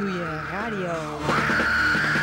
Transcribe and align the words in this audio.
Ratatouille 0.00 0.24
Radio. 0.50 2.19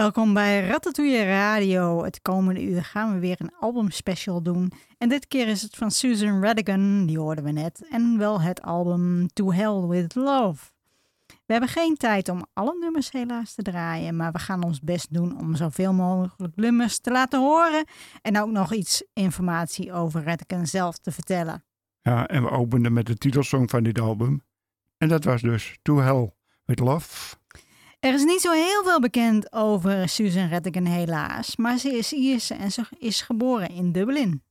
Welkom 0.00 0.34
bij 0.34 0.66
Ratatouille 0.66 1.24
Radio. 1.24 2.04
Het 2.04 2.22
komende 2.22 2.62
uur 2.62 2.84
gaan 2.84 3.12
we 3.12 3.18
weer 3.18 3.36
een 3.38 3.52
albumspecial 3.60 4.42
doen. 4.42 4.72
En 4.98 5.08
dit 5.08 5.28
keer 5.28 5.48
is 5.48 5.62
het 5.62 5.76
van 5.76 5.90
Susan 5.90 6.42
Radigan, 6.42 7.06
die 7.06 7.18
hoorden 7.18 7.44
we 7.44 7.50
net. 7.50 7.86
En 7.90 8.18
wel 8.18 8.40
het 8.40 8.62
album 8.62 9.28
To 9.32 9.52
Hell 9.52 9.86
With 9.86 10.14
Love. 10.14 10.70
We 11.26 11.52
hebben 11.52 11.68
geen 11.68 11.96
tijd 11.96 12.28
om 12.28 12.46
alle 12.52 12.76
nummers 12.80 13.10
helaas 13.10 13.54
te 13.54 13.62
draaien, 13.62 14.16
maar 14.16 14.32
we 14.32 14.38
gaan 14.38 14.62
ons 14.62 14.80
best 14.80 15.14
doen 15.14 15.38
om 15.38 15.54
zoveel 15.56 15.92
mogelijk 15.92 16.56
nummers 16.56 16.98
te 16.98 17.10
laten 17.10 17.40
horen 17.40 17.84
en 18.22 18.40
ook 18.40 18.50
nog 18.50 18.72
iets 18.72 19.04
informatie 19.12 19.92
over 19.92 20.22
Redken 20.22 20.66
zelf 20.66 20.98
te 20.98 21.10
vertellen. 21.10 21.64
Ja, 22.02 22.26
en 22.26 22.42
we 22.42 22.50
openden 22.50 22.92
met 22.92 23.06
de 23.06 23.16
titelsong 23.16 23.70
van 23.70 23.82
dit 23.82 24.00
album. 24.00 24.42
En 24.98 25.08
dat 25.08 25.24
was 25.24 25.42
dus 25.42 25.78
To 25.82 25.98
Hell 25.98 26.32
With 26.64 26.78
Love. 26.78 27.38
Er 28.00 28.14
is 28.14 28.24
niet 28.24 28.40
zo 28.40 28.52
heel 28.52 28.82
veel 28.84 29.00
bekend 29.00 29.52
over 29.52 30.08
Susan 30.08 30.48
Redken 30.48 30.86
helaas, 30.86 31.56
maar 31.56 31.78
ze 31.78 31.96
is 31.96 32.12
Ierse 32.12 32.54
en 32.54 32.72
ze 32.72 32.82
is 32.98 33.20
geboren 33.20 33.70
in 33.70 33.92
Dublin. 33.92 34.42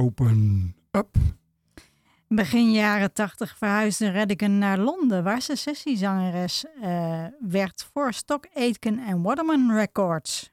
Open 0.00 0.74
Up. 0.90 1.16
Begin 2.28 2.72
jaren 2.72 3.12
tachtig 3.12 3.56
verhuisde 3.58 4.08
Redigan 4.08 4.58
naar 4.58 4.78
Londen, 4.78 5.24
waar 5.24 5.42
ze 5.42 5.56
sessiezangeres 5.56 6.64
eh, 6.80 7.24
werd 7.40 7.88
voor 7.92 8.12
Stock 8.12 8.46
Aitken 8.54 8.98
en 8.98 9.22
Waterman 9.22 9.72
Records. 9.72 10.50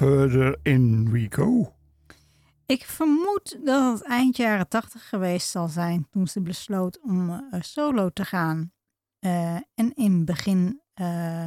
further 0.00 0.58
in 0.62 1.10
we 1.10 1.26
go? 1.30 1.74
Ik 2.66 2.84
vermoed 2.84 3.58
dat 3.64 3.98
het 3.98 4.08
eind 4.08 4.36
jaren 4.36 4.68
tachtig 4.68 5.08
geweest 5.08 5.48
zal 5.48 5.68
zijn 5.68 6.06
toen 6.10 6.26
ze 6.26 6.40
besloot 6.40 7.00
om 7.00 7.30
eh, 7.30 7.60
solo 7.60 8.08
te 8.08 8.24
gaan. 8.24 8.72
Eh, 9.18 9.54
en 9.54 9.94
in 9.94 10.24
begin. 10.24 10.80
Eh, 10.94 11.44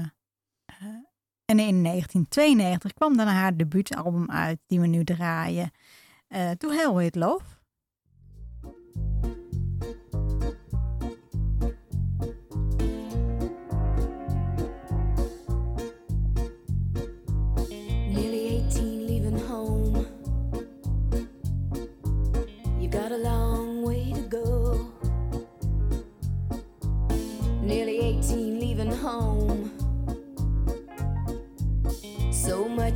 en 1.46 1.60
in 1.60 1.84
1992 1.84 2.94
kwam 2.94 3.18
dan 3.18 3.28
haar 3.28 3.58
debuutalbum 3.58 4.32
uit, 4.32 4.60
die 4.68 4.80
we 4.80 4.88
nu 4.88 5.04
draaien. 5.04 5.72
to 6.58 6.70
Hell 6.70 6.94
With 6.94 7.16
Love. 7.16 7.46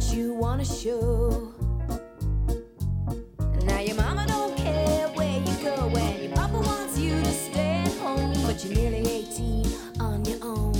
you 0.06 0.34
wanna 0.34 0.64
show. 0.64 1.54
Now 3.66 3.80
your 3.80 3.96
mama 3.96 4.26
don't 4.28 4.56
care 4.56 5.08
where 5.10 5.40
you 5.40 5.56
go, 5.64 5.92
and 5.96 6.24
your 6.24 6.34
papa 6.34 6.60
wants 6.60 6.98
you 6.98 7.12
to 7.12 7.32
stay 7.32 7.84
at 7.86 7.94
home, 7.98 8.34
but 8.46 8.64
you're 8.64 8.76
nearly 8.76 9.00
18 9.00 9.66
on 10.00 10.24
your 10.26 10.38
own. 10.44 10.74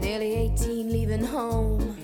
Nearly 0.00 0.34
18, 0.34 0.90
leaving 0.90 1.24
home. 1.24 1.96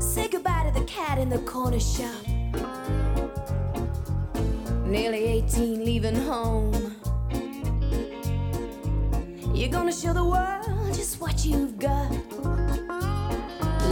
Say 0.00 0.28
goodbye 0.28 0.70
to 0.72 0.78
the 0.78 0.84
cat 0.86 1.18
in 1.18 1.28
the 1.28 1.38
corner 1.38 1.80
shop. 1.80 2.26
Nearly 4.84 5.24
18, 5.24 5.84
leaving 5.84 6.16
home. 6.16 6.96
You're 9.54 9.70
gonna 9.70 9.92
show 9.92 10.12
the 10.12 10.24
world 10.24 10.53
you've 11.44 11.78
got. 11.78 12.10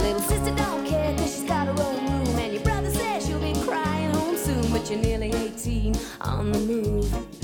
Little 0.01 0.19
sister 0.19 0.55
don't 0.55 0.85
care 0.85 1.15
cause 1.17 1.35
she's 1.35 1.43
got 1.43 1.67
her 1.67 1.83
own 1.83 2.05
room. 2.05 2.39
And 2.39 2.53
your 2.53 2.63
brother 2.63 2.89
says 2.89 3.25
she'll 3.25 3.39
be 3.39 3.53
crying 3.61 4.11
home 4.11 4.37
soon. 4.37 4.71
But 4.71 4.89
you're 4.89 4.99
nearly 4.99 5.31
18 5.33 5.95
on 6.21 6.51
the 6.51 6.59
move. 6.59 7.42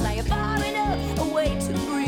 Now 0.00 0.12
you're 0.12 0.24
far 0.24 0.62
enough 0.64 1.18
away 1.20 1.58
to 1.60 1.72
breathe. 1.86 2.07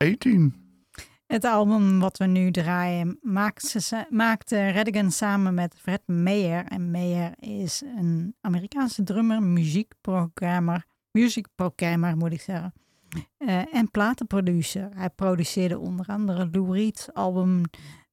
18. 0.00 0.54
Het 1.26 1.44
album 1.44 2.00
wat 2.00 2.18
we 2.18 2.26
nu 2.26 2.50
draaien 2.50 3.18
maakte, 3.22 4.06
maakte 4.10 4.68
Redigan 4.68 5.10
samen 5.10 5.54
met 5.54 5.74
Fred 5.78 6.02
Meyer. 6.06 6.64
En 6.64 6.90
Meyer 6.90 7.32
is 7.38 7.82
een 7.96 8.34
Amerikaanse 8.40 9.02
drummer, 9.02 9.42
muziekprogrammer, 9.42 10.84
muziekprogrammer 11.10 12.16
moet 12.16 12.32
ik 12.32 12.40
zeggen, 12.40 12.72
eh, 13.36 13.74
en 13.74 13.90
platenproducer. 13.90 14.88
Hij 14.94 15.10
produceerde 15.10 15.78
onder 15.78 16.06
andere 16.06 16.48
Lou 16.52 16.72
Reed's 16.72 17.08
album 17.12 17.62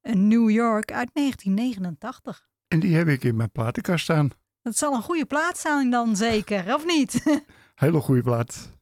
New 0.02 0.50
York 0.50 0.92
uit 0.92 1.10
1989. 1.12 2.48
En 2.68 2.80
die 2.80 2.96
heb 2.96 3.08
ik 3.08 3.24
in 3.24 3.36
mijn 3.36 3.50
platenkast 3.50 4.04
staan. 4.04 4.30
Dat 4.62 4.76
zal 4.76 4.94
een 4.94 5.02
goede 5.02 5.26
plaats 5.26 5.60
zijn 5.60 5.90
dan 5.90 6.16
zeker, 6.16 6.74
of 6.74 6.86
niet? 6.86 7.22
Hele 7.74 8.00
goede 8.00 8.22
plaat. 8.22 8.77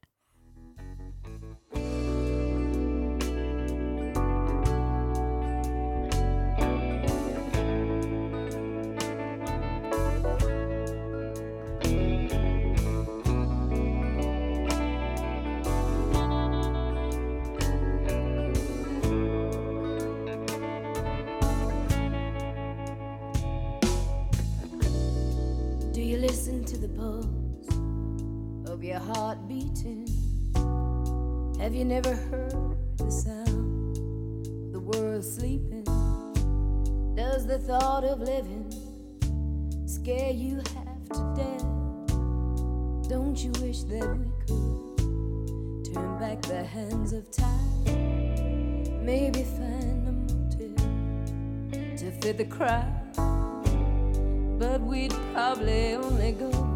Heart 29.27 29.49
beating? 29.49 30.07
Have 31.59 31.75
you 31.75 31.85
never 31.85 32.15
heard 32.15 32.77
the 32.97 33.11
sound 33.11 33.97
of 33.97 34.73
the 34.73 34.79
world 34.79 35.25
sleeping? 35.25 35.83
Does 37.17 37.45
the 37.45 37.59
thought 37.59 38.05
of 38.05 38.21
living 38.21 38.71
scare 39.85 40.31
you 40.31 40.59
half 40.59 41.09
to 41.15 41.35
death? 41.35 41.67
Don't 43.09 43.37
you 43.37 43.51
wish 43.61 43.81
that 43.91 44.07
we 44.17 44.31
could 44.47 45.93
turn 45.93 46.19
back 46.21 46.41
the 46.43 46.63
hands 46.63 47.13
of 47.13 47.29
time? 47.33 49.05
Maybe 49.05 49.43
find 49.43 50.07
a 50.07 50.13
motive 50.13 51.99
to 51.99 52.13
fit 52.21 52.39
the 52.39 52.45
crowd 52.45 52.93
but 54.59 54.81
we'd 54.81 55.15
probably 55.33 55.95
only 55.95 56.33
go 56.33 56.76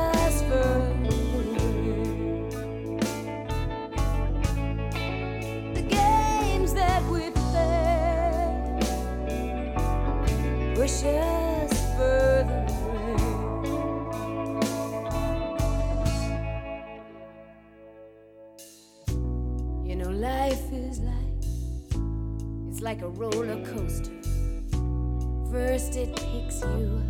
life 20.21 20.71
is 20.71 20.99
like 20.99 21.15
it's 22.69 22.79
like 22.79 23.01
a 23.01 23.09
roller 23.09 23.65
coaster. 23.65 24.11
First 25.49 25.95
it 25.95 26.15
picks 26.15 26.61
you 26.61 27.01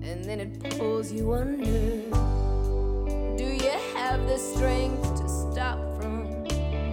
and 0.00 0.24
then 0.24 0.38
it 0.38 0.78
pulls 0.78 1.10
you 1.10 1.32
under. 1.32 1.64
Do 3.36 3.44
you 3.44 3.76
have 3.96 4.24
the 4.28 4.38
strength 4.38 5.02
to 5.20 5.28
stop 5.28 5.80
from 6.00 6.44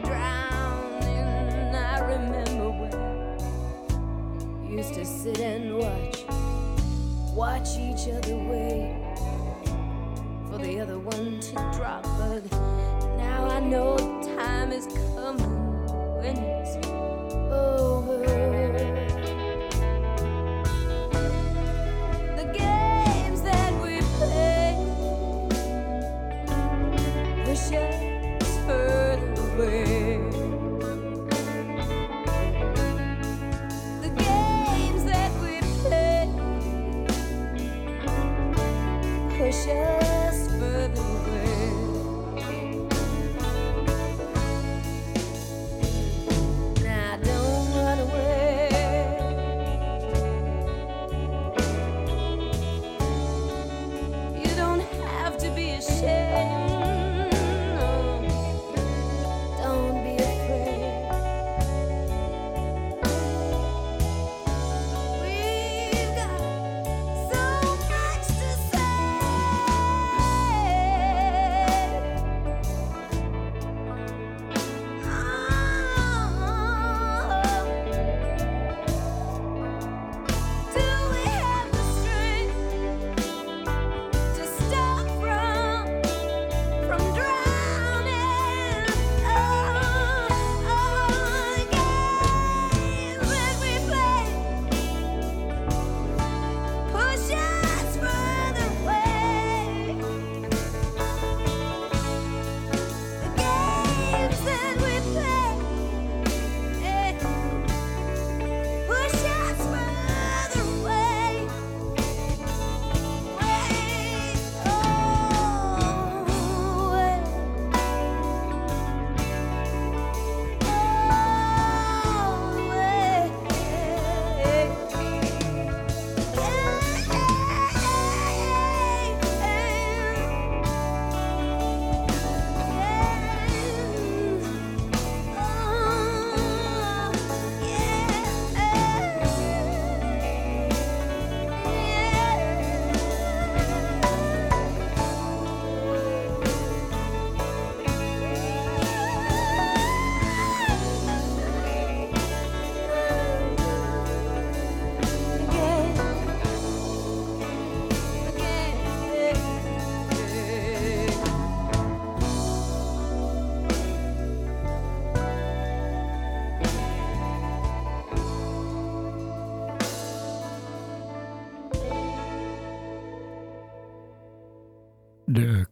drowning? 0.04 1.76
I 1.76 2.00
remember 2.00 2.72
when 2.72 2.92
we 4.68 4.78
used 4.78 4.96
to 4.96 5.06
sit 5.06 5.40
and 5.42 5.78
watch, 5.78 6.26
watch 7.36 7.78
each 7.78 8.12
other 8.12 8.36
wait 8.36 8.98
for 10.50 10.58
the 10.58 10.80
other 10.80 10.98
one 10.98 11.40
to 11.40 11.54
drop. 11.78 12.02
But 12.18 12.52
now 13.16 13.48
I 13.48 13.60
know 13.60 14.17
time 14.68 14.78
is 14.78 14.88
coming 15.16 15.86
when 16.20 16.38
it's 16.38 16.88
over. 17.52 18.57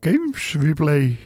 Games 0.05 0.53
we 0.53 0.73
play. 0.73 1.17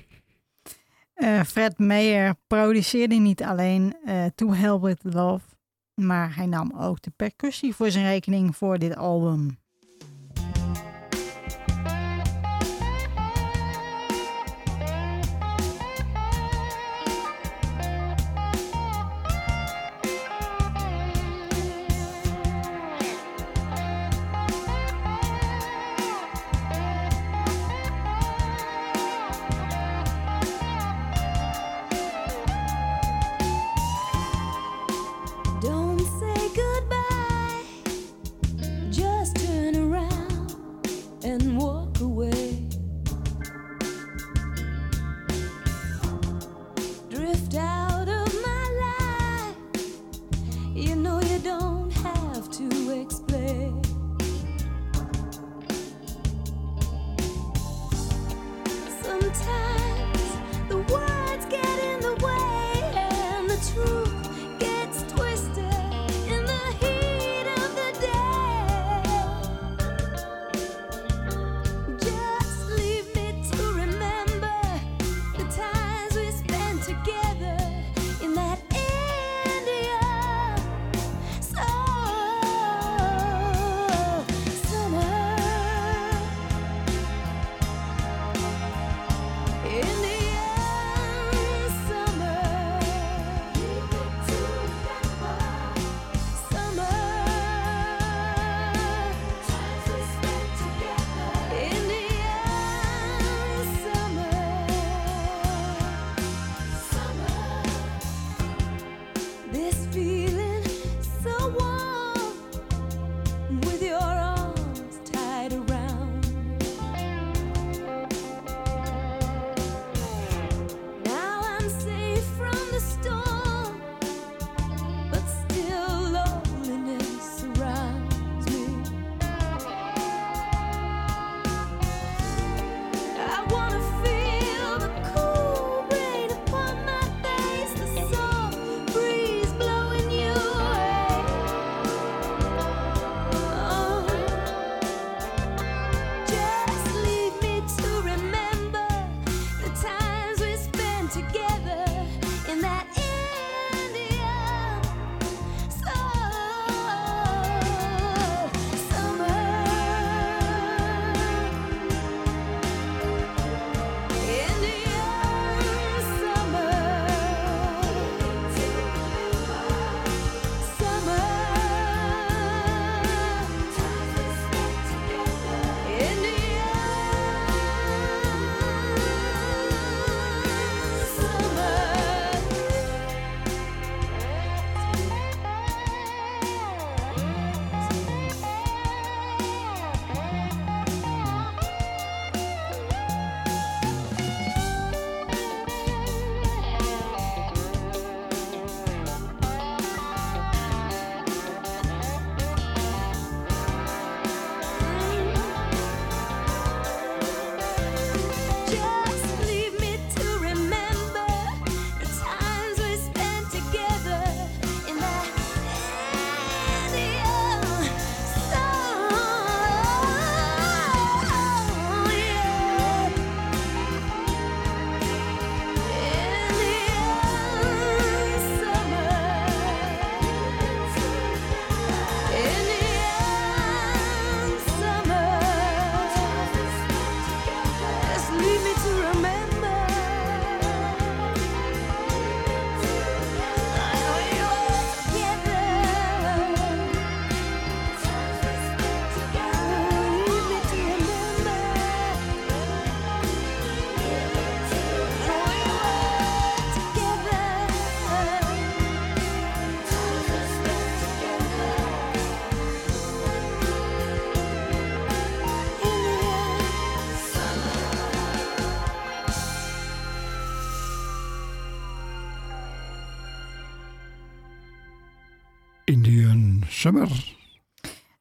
Eh, 1.14 1.44
Fred 1.44 1.78
Meyer 1.78 2.36
produceerde 2.48 3.16
niet 3.16 3.44
alleen 3.44 3.96
eh, 4.06 4.26
To 4.36 4.54
Hell 4.54 4.80
With 4.80 5.00
Love, 5.04 5.46
maar 5.94 6.36
hij 6.36 6.46
nam 6.46 6.74
ook 6.78 7.02
de 7.02 7.12
percussie 7.16 7.76
voor 7.76 7.92
zijn 7.92 8.06
rekening 8.06 8.56
voor 8.56 8.80
dit 8.80 8.96
album. 8.96 9.58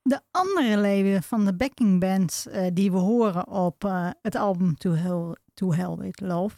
De 0.02 0.20
andere 0.30 0.78
leden 0.78 1.22
van 1.22 1.44
de 1.44 1.54
backing 1.54 2.00
band 2.00 2.46
eh, 2.50 2.66
die 2.72 2.90
we 2.90 2.98
horen 2.98 3.48
op 3.48 3.84
eh, 3.84 4.10
het 4.22 4.34
album 4.34 4.76
To 4.76 4.90
Hell, 4.90 5.36
to 5.54 5.72
Hell 5.72 5.94
With 5.96 6.20
Love 6.20 6.56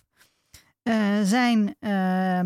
eh, 0.83 1.21
zijn 1.23 1.77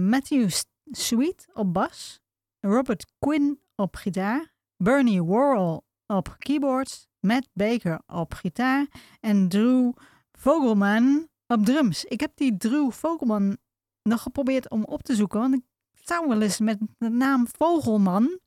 Matthew 0.09 0.51
Sweet 0.91 1.47
op 1.53 1.73
bas, 1.73 2.21
Robert 2.61 3.07
Quinn 3.19 3.61
op 3.77 3.97
gitaar, 3.97 4.53
Bernie 4.77 5.23
Worrell 5.23 5.81
op 6.07 6.35
keyboards, 6.39 7.07
Matt 7.21 7.49
Baker 7.53 8.01
op 8.07 8.35
gitaar 8.35 8.87
en 9.21 9.49
Drew 9.49 9.93
Vogelman 10.33 11.29
op 11.47 11.65
drums. 11.65 12.05
Ik 12.05 12.21
heb 12.21 12.33
die 12.35 12.57
Drew 12.57 12.91
Vogelman 12.91 13.57
nog 14.03 14.23
geprobeerd 14.23 14.71
om 14.71 14.85
op 14.85 15.03
te 15.03 15.15
zoeken, 15.15 15.41
want 15.41 15.55
ik 15.55 15.63
zou 15.93 16.29
wel 16.29 16.43
eens 16.43 16.59
met 16.59 16.79
de 16.99 17.09
naam 17.09 17.47
Vogelman 17.57 18.39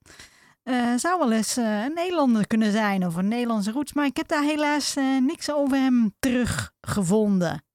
eh, 0.67 0.93
zou 0.95 1.19
wel 1.19 1.31
eens 1.31 1.57
eh, 1.57 1.83
een 1.83 1.93
Nederlander 1.93 2.47
kunnen 2.47 2.71
zijn 2.71 3.05
of 3.05 3.15
een 3.15 3.27
Nederlandse 3.27 3.71
roots, 3.71 3.93
maar 3.93 4.05
ik 4.05 4.17
heb 4.17 4.27
daar 4.27 4.43
helaas 4.43 4.95
eh, 4.95 5.17
niks 5.17 5.51
over 5.51 5.77
hem 5.77 6.15
teruggevonden. 6.19 7.66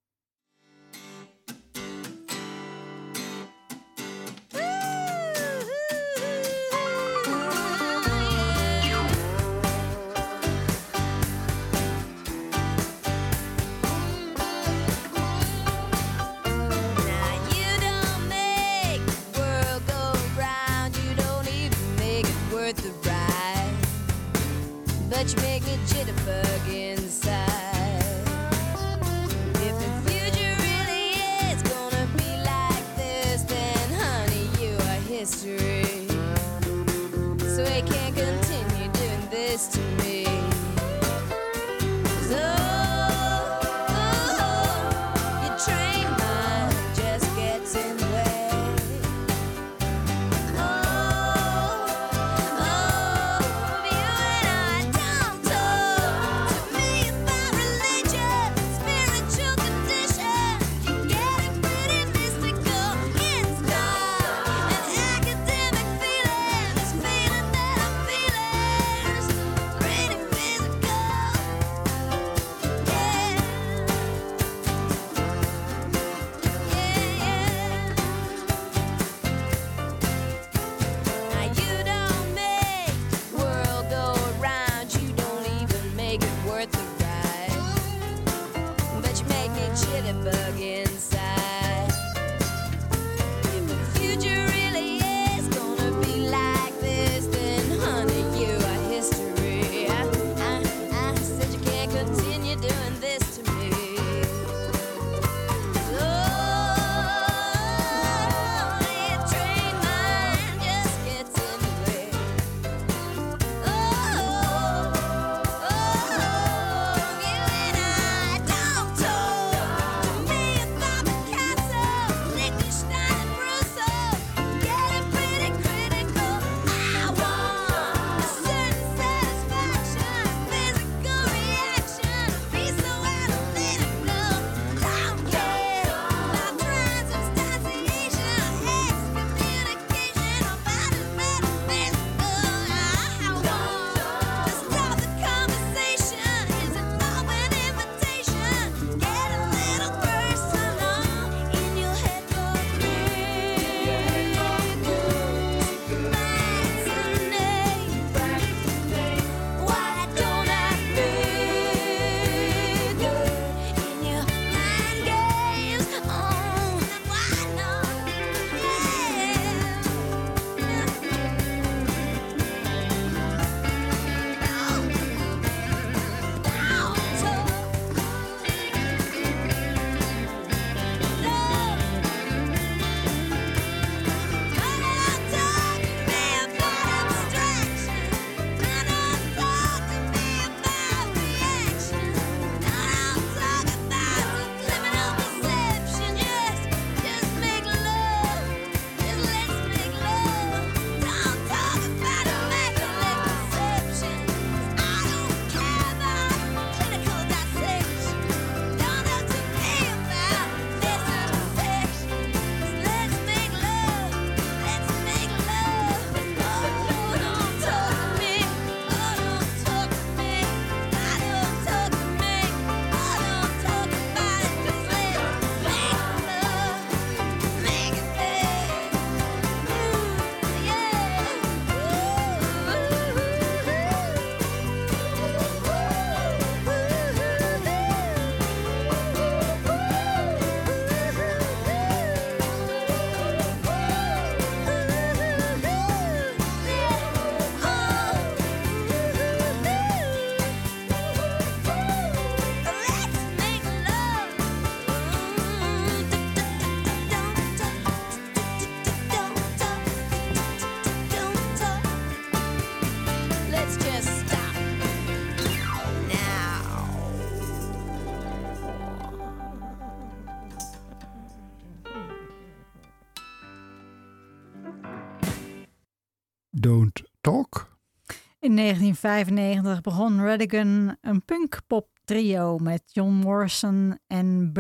In 278.53 278.59
1995 278.59 279.81
begon 279.81 280.25
Radigan 280.25 280.97
een 281.01 281.25
punk-pop 281.25 281.89
trio 282.05 282.59
met 282.59 282.83
John 282.87 283.11
Morrison 283.11 283.99
en 284.07 284.51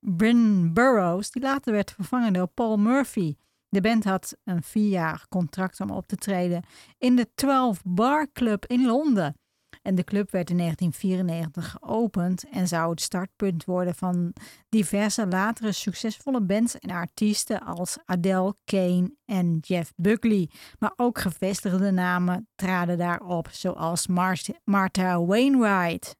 Bryn, 0.00 0.72
Burrows, 0.72 1.30
die 1.30 1.42
later 1.42 1.72
werd 1.72 1.90
vervangen 1.90 2.32
door 2.32 2.46
Paul 2.46 2.76
Murphy. 2.76 3.34
De 3.68 3.80
band 3.80 4.04
had 4.04 4.36
een 4.44 4.62
vierjaar 4.62 5.26
contract 5.28 5.80
om 5.80 5.90
op 5.90 6.06
te 6.06 6.16
treden 6.16 6.62
in 6.98 7.16
de 7.16 7.30
12 7.34 7.82
Bar 7.84 8.32
Club 8.32 8.66
in 8.66 8.86
Londen. 8.86 9.34
De 9.94 10.04
club 10.04 10.30
werd 10.30 10.50
in 10.50 10.56
1994 10.56 11.76
geopend 11.80 12.44
en 12.50 12.68
zou 12.68 12.90
het 12.90 13.00
startpunt 13.00 13.64
worden 13.64 13.94
van 13.94 14.32
diverse 14.68 15.26
latere 15.26 15.72
succesvolle 15.72 16.42
bands 16.42 16.78
en 16.78 16.90
artiesten 16.90 17.60
als 17.60 17.98
Adele, 18.04 18.54
Kane 18.64 19.14
en 19.24 19.58
Jeff 19.60 19.92
Buckley. 19.96 20.50
Maar 20.78 20.92
ook 20.96 21.18
gevestigde 21.18 21.90
namen 21.90 22.48
traden 22.54 22.98
daarop, 22.98 23.48
zoals 23.50 24.06
Mar- 24.06 24.38
Martha 24.64 25.24
Wainwright. 25.24 26.18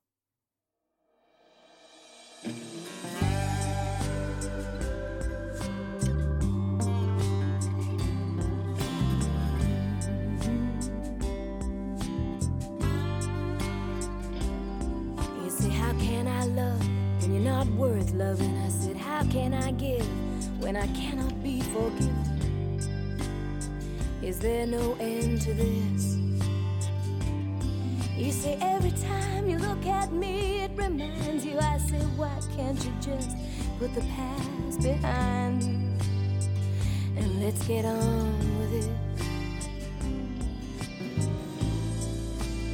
Can 16.20 16.28
I 16.28 16.44
love 16.44 16.86
when 17.22 17.32
you're 17.32 17.52
not 17.54 17.66
worth 17.68 18.12
loving? 18.12 18.54
I 18.58 18.68
said, 18.68 18.94
How 18.94 19.24
can 19.24 19.54
I 19.54 19.70
give 19.72 20.06
when 20.60 20.76
I 20.76 20.86
cannot 20.88 21.42
be 21.42 21.62
forgiven? 21.62 23.18
Is 24.20 24.38
there 24.38 24.66
no 24.66 24.98
end 25.00 25.40
to 25.42 25.54
this? 25.54 26.18
You 28.18 28.32
say, 28.32 28.58
Every 28.60 28.90
time 28.90 29.48
you 29.48 29.56
look 29.56 29.86
at 29.86 30.12
me, 30.12 30.60
it 30.64 30.72
reminds 30.76 31.46
you. 31.46 31.58
I 31.58 31.78
say, 31.78 32.00
Why 32.20 32.38
can't 32.54 32.84
you 32.84 32.92
just 33.00 33.30
put 33.78 33.94
the 33.94 34.02
past 34.02 34.82
behind 34.82 35.62
you? 35.62 35.78
And 37.16 37.42
let's 37.42 37.66
get 37.66 37.86
on 37.86 38.58
with 38.58 38.74
it. 38.84 38.90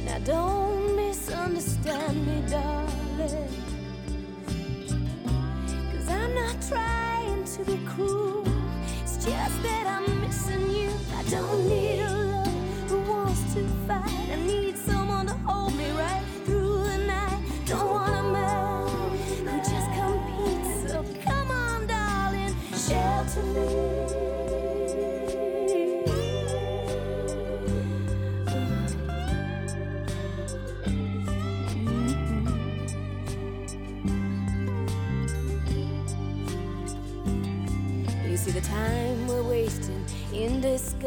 Now 0.03 0.19
don't 0.19 0.97
misunderstand 0.97 2.27
me, 2.27 2.43
darling. 2.49 2.86
Not 6.41 6.61
trying 6.61 7.43
to 7.43 7.65
be 7.65 7.77
cruel. 7.85 8.43
It's 9.01 9.15
just 9.25 9.63
that 9.63 9.85
I'm 9.87 10.21
missing 10.21 10.69
you. 10.69 10.91
I 11.15 11.23
don't 11.23 11.67
need 11.67 12.06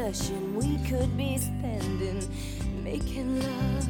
discussion 0.01 0.57
we 0.57 0.79
could 0.89 1.15
be 1.17 1.37
spending 1.37 2.27
making 2.83 3.39
love. 3.43 3.89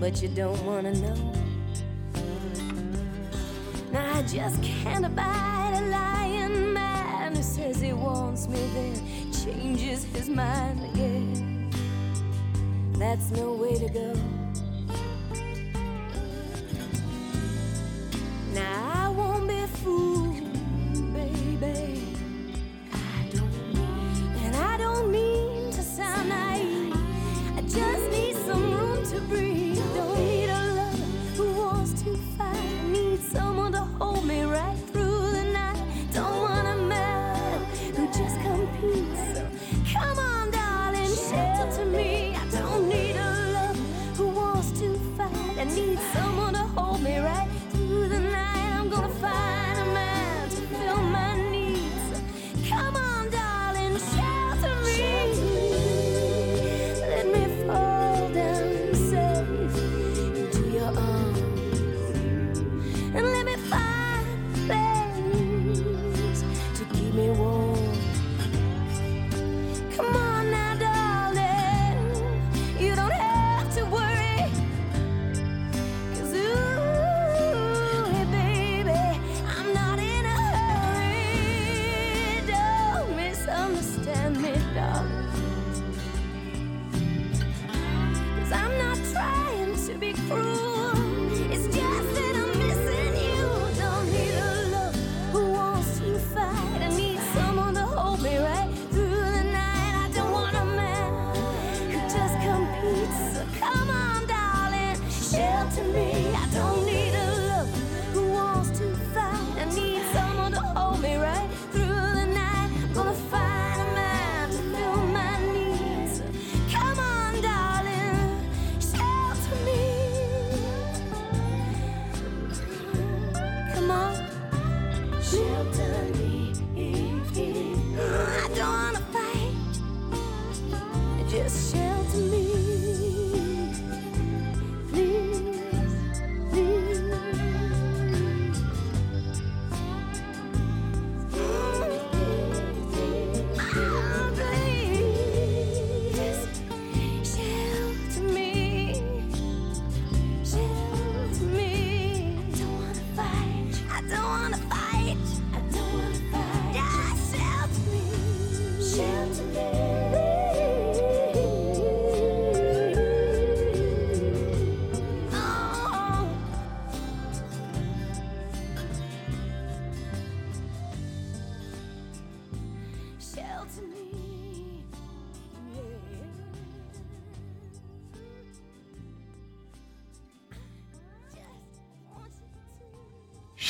But 0.00 0.20
you 0.20 0.28
don't 0.28 0.60
wanna 0.66 0.94
know. 0.94 1.32
Now 3.92 4.18
I 4.18 4.22
just 4.22 4.60
can't 4.62 5.06
abide 5.06 5.80
a 5.80 5.88
lying 5.90 6.72
man 6.72 7.36
who 7.36 7.42
says 7.42 7.80
he 7.80 7.92
wants 7.92 8.48
me 8.48 8.58
then 8.74 9.32
changes 9.32 10.04
his 10.04 10.28
mind 10.28 10.82
again. 10.92 11.70
That's 12.98 13.30
no 13.30 13.52
way 13.52 13.78
to 13.78 13.88
go. 13.88 14.33
to 41.74 41.84
me. 41.86 42.13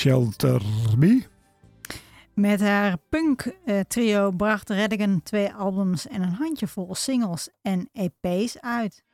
Shelter 0.05 0.63
Me. 0.97 1.23
Met 2.35 2.61
haar 2.61 2.97
punk-trio 3.09 4.29
eh, 4.29 4.37
bracht 4.37 4.71
Redigan 4.71 5.23
twee 5.23 5.53
albums 5.53 6.09
en 6.09 6.23
een 6.23 6.33
handjevol 6.33 6.95
singles 6.95 7.49
en 7.63 7.89
EP's 7.93 8.59
uit. 8.61 9.05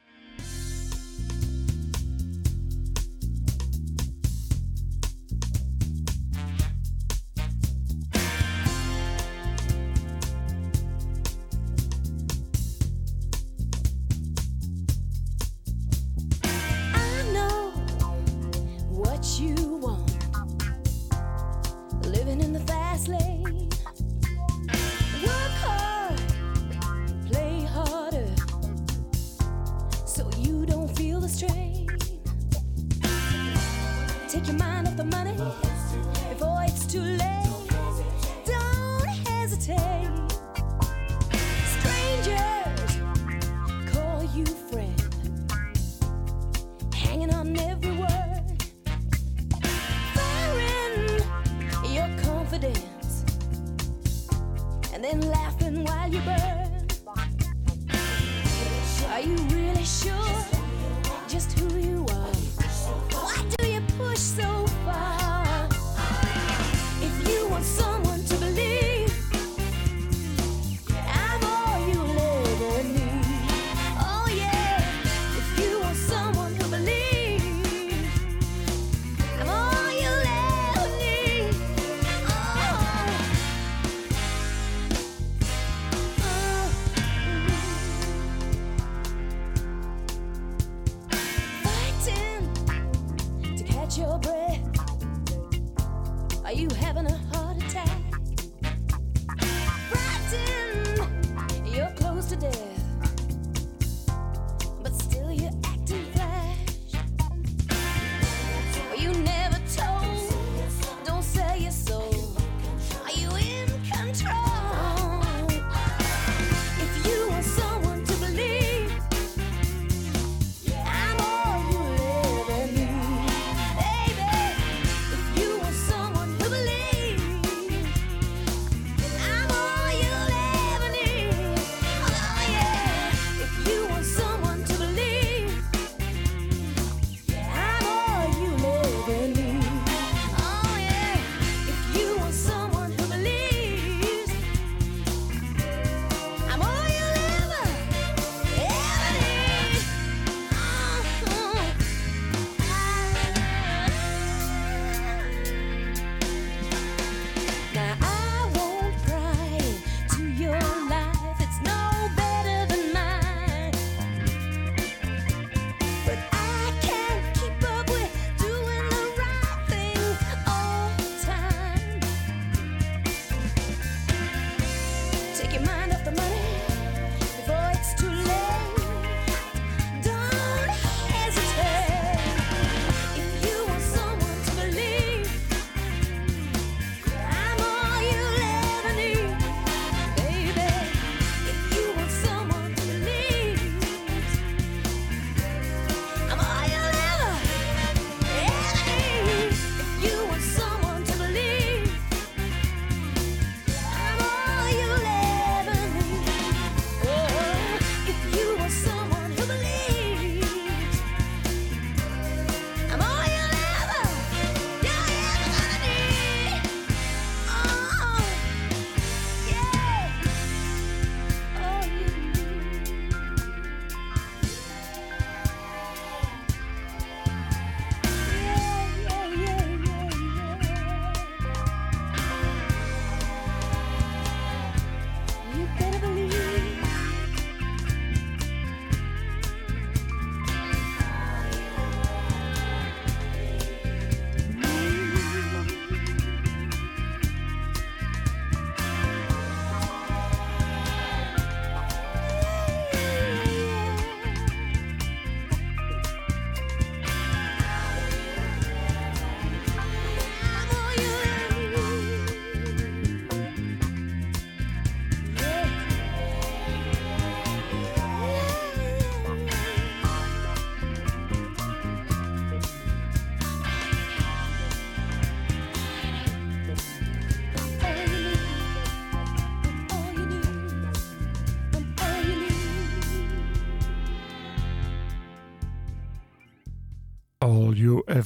you 59.31 59.37
really 59.55 59.85
should. 59.85 60.30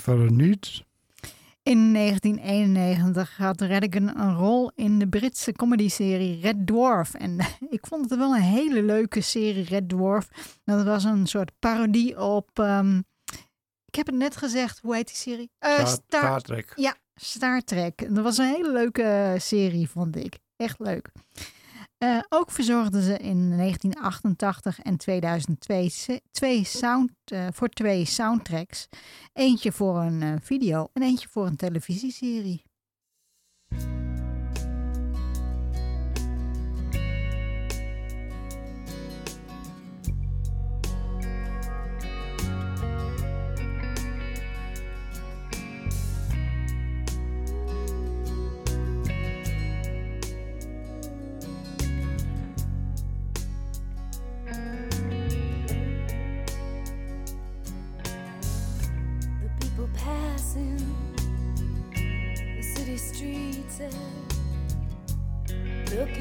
verder. 0.05 0.84
In 1.62 1.92
1991 1.92 3.36
had 3.36 3.61
Redigan 3.61 4.20
een 4.20 4.34
rol 4.34 4.72
in 4.74 4.98
de 4.98 5.09
Britse 5.09 5.52
comedyserie 5.52 6.40
Red 6.40 6.66
Dwarf. 6.66 7.14
En 7.14 7.38
ik 7.76 7.86
vond 7.86 8.11
het 8.11 8.18
wel 8.18 8.34
een 8.34 8.40
hele 8.40 8.82
leuke 8.82 9.20
serie, 9.20 9.64
Red 9.64 9.88
Dwarf. 9.88 10.28
Dat 10.64 10.84
was 10.84 11.05
een 11.05 11.26
soort 11.26 11.52
parodie 11.59 12.20
op. 12.20 12.59
Ehm, 12.59 12.98
ik 13.84 13.94
heb 13.94 14.07
het 14.07 14.14
net 14.14 14.36
gezegd, 14.36 14.78
hoe 14.78 14.94
heet 14.94 15.07
die 15.07 15.16
serie? 15.16 15.50
Uh, 15.61 15.70
Star, 15.70 15.88
Star, 15.88 16.40
Trek. 16.40 16.72
Ja, 16.76 16.96
Star 17.14 17.61
Trek. 17.61 18.14
Dat 18.14 18.24
was 18.24 18.38
een 18.38 18.55
hele 18.55 18.72
leuke 18.72 19.36
serie, 19.38 19.88
vond 19.88 20.16
ik. 20.16 20.38
Echt 20.57 20.78
leuk. 20.78 21.11
Eh, 22.05 22.18
ook 22.28 22.50
verzorgden 22.50 23.02
ze 23.02 23.16
in 23.18 23.57
1988 23.57 24.80
en 24.80 24.96
2002 24.96 25.88
se- 25.90 26.20
twee 26.30 26.64
sound, 26.64 27.11
eh, 27.24 27.46
voor 27.52 27.68
twee 27.68 28.05
soundtracks. 28.05 28.88
Eentje 29.32 29.72
voor 29.72 29.96
een 29.96 30.22
eh, 30.22 30.32
video 30.42 30.88
en 30.92 31.02
eentje 31.02 31.28
voor 31.28 31.46
een 31.46 31.57
televisieserie. 31.57 32.63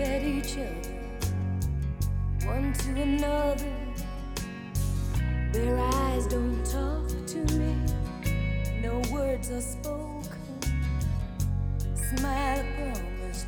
At 0.04 0.22
each 0.22 0.58
other, 0.58 1.28
one 2.46 2.74
to 2.74 3.02
another. 3.02 3.74
Their 5.54 5.80
eyes 5.80 6.28
don't 6.28 6.64
talk 6.66 7.08
to 7.28 7.38
me, 7.58 7.76
no 8.82 9.02
words 9.12 9.50
are 9.50 9.62
spoken. 9.62 10.40
Smile 11.96 12.60
a 12.60 12.64
promise, 12.76 13.46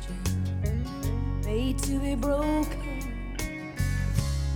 made 1.44 1.78
to 1.80 1.98
be 1.98 2.14
broken. 2.14 3.00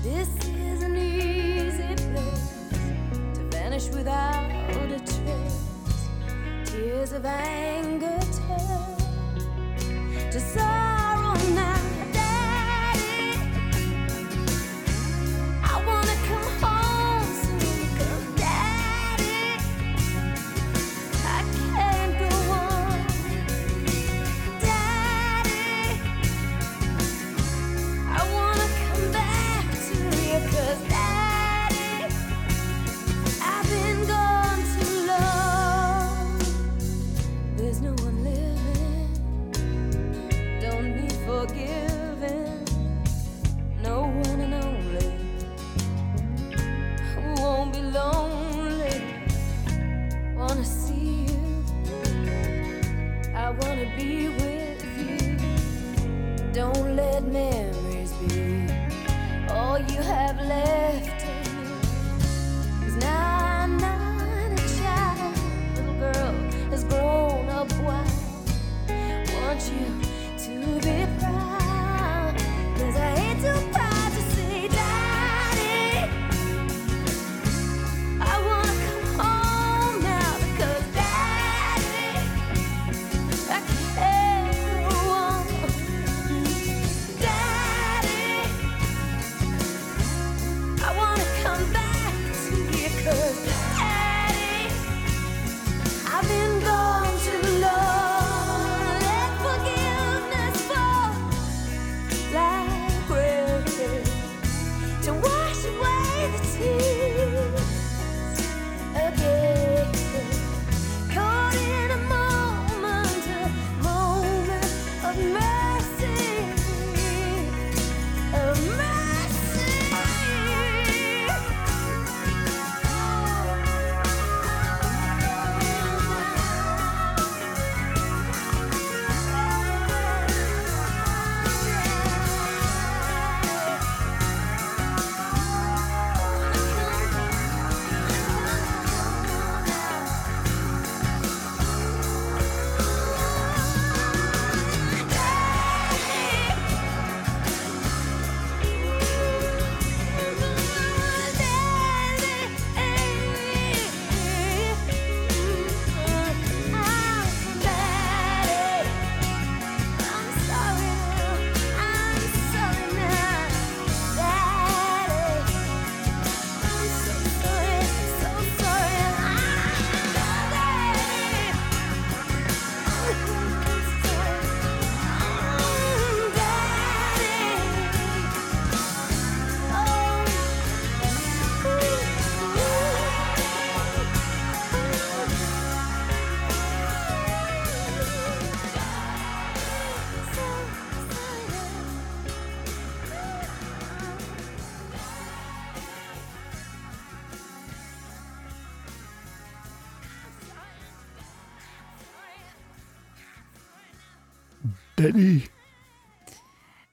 This 0.02 0.28
is 0.46 0.82
an 0.82 0.96
easy 0.96 1.94
place 1.96 2.72
to 3.34 3.40
vanish 3.50 3.88
without 3.88 4.50
a 4.50 4.98
trace. 4.98 5.68
Tears 6.64 7.12
of 7.12 7.26
anger 7.26 7.59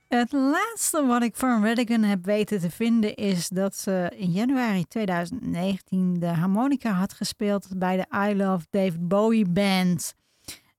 Het 0.07 0.31
laatste 0.31 1.05
wat 1.05 1.23
ik 1.23 1.35
van 1.35 1.63
Redigan 1.63 2.03
heb 2.03 2.25
weten 2.25 2.59
te 2.59 2.69
vinden 2.69 3.15
is 3.15 3.47
dat 3.47 3.75
ze 3.75 4.11
in 4.15 4.31
januari 4.31 4.85
2019 4.85 6.19
de 6.19 6.27
harmonica 6.27 6.91
had 6.91 7.13
gespeeld 7.13 7.67
bij 7.77 7.97
de 7.97 8.29
I 8.29 8.35
Love 8.35 8.65
Dave 8.69 8.99
Bowie 8.99 9.49
Band. 9.49 10.15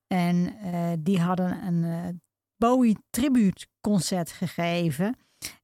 En 0.06 0.54
eh, 0.62 0.92
die 0.98 1.20
hadden 1.20 1.66
een 1.66 1.84
eh, 1.84 2.08
Bowie 2.56 2.96
tribute 3.10 3.66
concert 3.80 4.30
gegeven. 4.30 5.16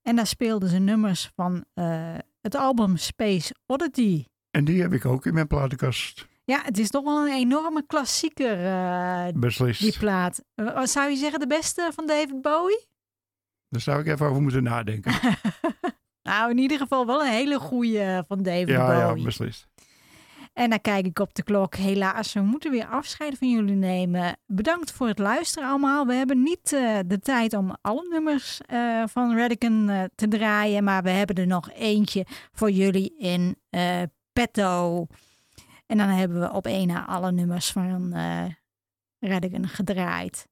En 0.02 0.16
daar 0.16 0.26
speelden 0.26 0.68
ze 0.68 0.78
nummers 0.78 1.30
van 1.34 1.64
eh, 1.74 2.14
het 2.40 2.54
album 2.54 2.96
Space 2.96 3.54
Oddity. 3.66 4.24
En 4.50 4.64
die 4.64 4.80
heb 4.80 4.92
ik 4.92 5.04
ook 5.04 5.26
in 5.26 5.34
mijn 5.34 5.46
platenkast. 5.46 6.26
Ja, 6.46 6.62
het 6.64 6.78
is 6.78 6.90
toch 6.90 7.04
wel 7.04 7.26
een 7.26 7.32
enorme 7.32 7.86
klassieker, 7.86 8.64
eh, 8.64 9.26
die 9.78 9.98
plaat. 9.98 10.42
Eh, 10.54 10.66
oh, 10.66 10.84
zou 10.84 11.10
je 11.10 11.16
zeggen 11.16 11.40
de 11.40 11.46
beste 11.46 11.90
van 11.94 12.06
David 12.06 12.40
Bowie? 12.40 12.86
Daar 13.68 13.80
zou 13.80 14.00
ik 14.00 14.06
even 14.06 14.26
over 14.26 14.42
moeten 14.42 14.62
nadenken. 14.62 15.12
nou, 16.28 16.50
in 16.50 16.58
ieder 16.58 16.78
geval 16.78 17.06
wel 17.06 17.20
een 17.20 17.30
hele 17.30 17.58
goede 17.58 18.00
eh, 18.00 18.18
van 18.28 18.42
David 18.42 18.66
Bowie. 18.66 18.76
Ja, 18.76 19.14
beslist. 19.14 19.66
En 20.52 20.70
dan 20.70 20.80
kijk 20.80 21.06
ik 21.06 21.18
op 21.18 21.34
de 21.34 21.42
klok. 21.42 21.74
Helaas, 21.74 22.32
we 22.32 22.40
moeten 22.40 22.70
weer 22.70 22.86
afscheid 22.86 23.38
van 23.38 23.50
jullie 23.50 23.74
nemen. 23.74 24.36
Bedankt 24.46 24.92
voor 24.92 25.06
het 25.06 25.18
luisteren 25.18 25.68
allemaal. 25.68 26.06
We 26.06 26.14
hebben 26.14 26.42
niet 26.42 26.68
de 27.06 27.18
tijd 27.22 27.54
om 27.54 27.76
alle 27.80 28.06
nummers 28.10 28.60
van 29.04 29.34
Redken 29.34 30.10
te 30.14 30.28
draaien. 30.28 30.84
Maar 30.84 31.02
we 31.02 31.10
hebben 31.10 31.36
er 31.36 31.46
nog 31.46 31.70
eentje 31.72 32.26
voor 32.52 32.70
jullie 32.70 33.14
in 33.18 33.56
petto. 34.32 35.06
En 35.86 35.98
dan 35.98 36.08
hebben 36.08 36.40
we 36.40 36.52
op 36.52 36.66
één 36.66 36.86
na 36.86 37.06
alle 37.06 37.32
nummers 37.32 37.72
van 37.72 38.16
uh, 38.16 38.44
gedraaid. 39.68 40.46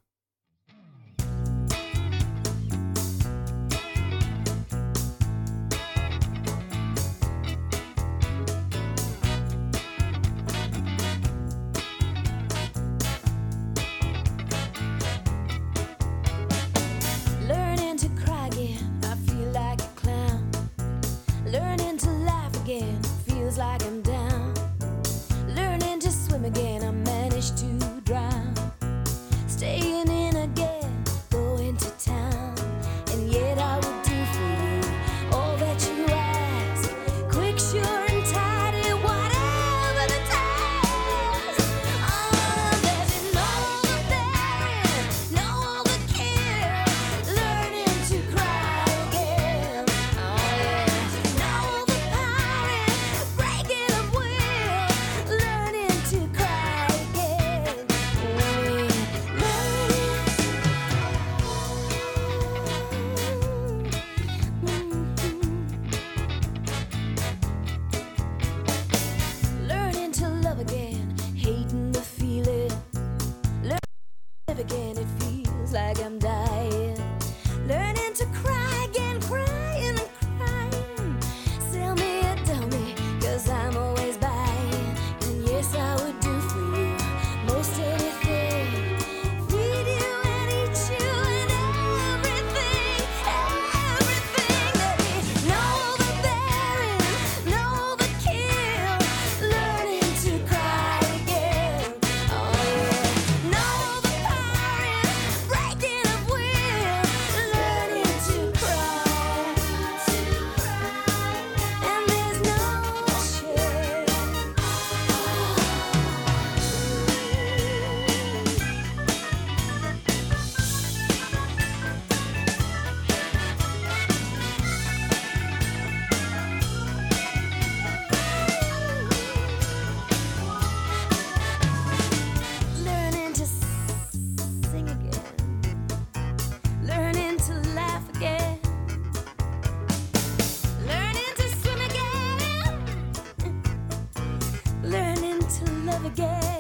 again. 146.06 146.55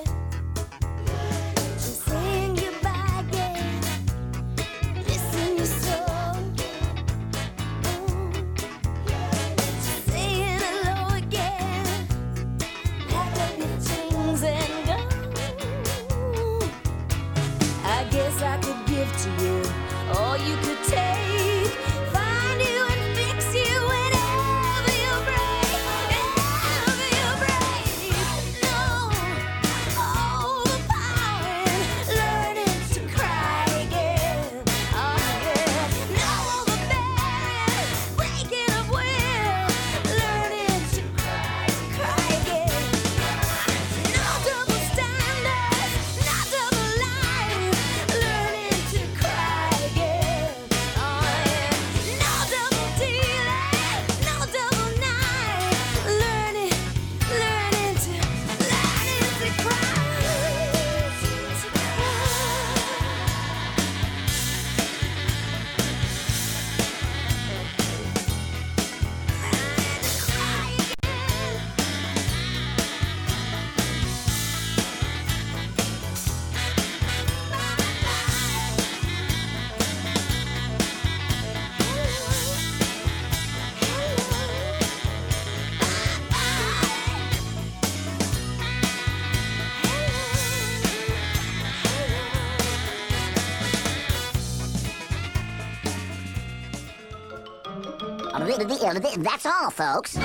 That's 99.17 99.45
all, 99.45 99.69
folks. 99.69 100.17